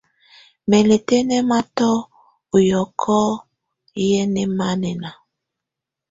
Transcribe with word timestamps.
Mɛ́ 0.69 0.81
lɛ́ 0.87 0.99
tɛ́nɛ́mayɔ 1.07 1.89
ɔ 2.53 2.57
yɔkɔ 2.69 3.15
yɛ 4.07 4.19
mɔmánɛna. 4.33 5.09